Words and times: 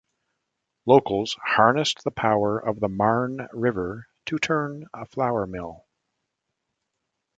Locals 0.87 1.37
harnessed 1.45 2.03
the 2.03 2.09
power 2.09 2.57
of 2.57 2.79
the 2.79 2.89
Marne 2.89 3.47
river 3.53 4.07
to 4.25 4.39
turn 4.39 4.87
a 4.95 5.05
flour 5.05 5.45
mill. 5.45 5.85